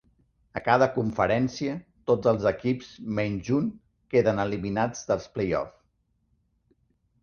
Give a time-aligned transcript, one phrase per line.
[0.61, 1.75] A cada conferència,
[2.13, 2.89] tots els equips
[3.21, 3.71] menys un
[4.17, 5.81] queden eliminats dels play-off.